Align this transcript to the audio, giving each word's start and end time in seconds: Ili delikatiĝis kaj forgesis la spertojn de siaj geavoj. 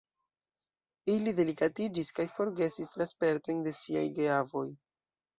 Ili 1.15 1.33
delikatiĝis 1.39 2.09
kaj 2.19 2.25
forgesis 2.37 2.93
la 3.01 3.07
spertojn 3.11 3.59
de 3.67 3.75
siaj 3.81 4.03
geavoj. 4.21 4.65